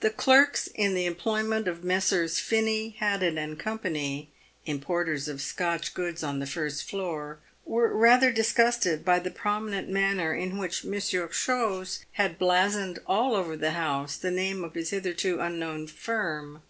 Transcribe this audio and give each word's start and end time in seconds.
The 0.00 0.08
clerks 0.08 0.68
in 0.68 0.94
the 0.94 1.04
employment 1.04 1.68
of 1.68 1.84
Messrs. 1.84 2.38
Finny, 2.40 2.96
Haddy, 2.98 3.36
and 3.36 3.58
Co. 3.60 3.78
(importers 4.64 5.28
of 5.28 5.42
Scotch 5.42 5.92
goods 5.92 6.22
on 6.24 6.38
the 6.38 6.46
first 6.46 6.88
floor), 6.88 7.40
were 7.66 7.94
rather 7.94 8.32
disgusted 8.32 9.04
by 9.04 9.18
the 9.18 9.30
prominent 9.30 9.90
manner 9.90 10.32
in 10.34 10.56
which 10.56 10.82
Monsieur 10.82 11.28
Chose 11.28 12.06
had 12.12 12.38
blazoned 12.38 13.00
all 13.06 13.34
over 13.34 13.54
the 13.54 13.72
house 13.72 14.16
the 14.16 14.30
name 14.30 14.64
of 14.64 14.72
his 14.72 14.88
hitherto 14.88 15.38
unknown 15.40 15.88
firm. 15.88 16.62